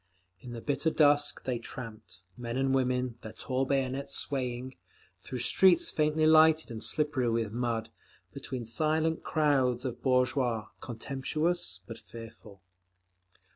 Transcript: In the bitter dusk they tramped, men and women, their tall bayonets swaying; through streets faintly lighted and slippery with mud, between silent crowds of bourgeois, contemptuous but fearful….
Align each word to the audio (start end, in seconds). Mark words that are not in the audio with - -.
In 0.39 0.53
the 0.53 0.61
bitter 0.61 0.89
dusk 0.89 1.43
they 1.43 1.59
tramped, 1.59 2.21
men 2.35 2.57
and 2.57 2.73
women, 2.73 3.19
their 3.21 3.33
tall 3.33 3.65
bayonets 3.67 4.15
swaying; 4.15 4.75
through 5.21 5.37
streets 5.37 5.91
faintly 5.91 6.25
lighted 6.25 6.71
and 6.71 6.83
slippery 6.83 7.29
with 7.29 7.51
mud, 7.51 7.89
between 8.33 8.65
silent 8.65 9.21
crowds 9.23 9.85
of 9.85 10.01
bourgeois, 10.01 10.69
contemptuous 10.79 11.81
but 11.85 11.99
fearful…. 11.99 12.63